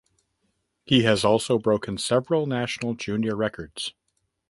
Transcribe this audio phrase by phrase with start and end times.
[0.83, 3.93] He has also broken several national junior records.